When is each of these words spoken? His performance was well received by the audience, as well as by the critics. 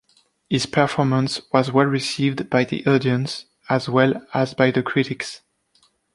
His 0.49 0.65
performance 0.65 1.43
was 1.53 1.71
well 1.71 1.85
received 1.85 2.49
by 2.49 2.63
the 2.63 2.83
audience, 2.87 3.45
as 3.69 3.87
well 3.87 4.25
as 4.33 4.55
by 4.55 4.71
the 4.71 4.81
critics. 4.81 5.41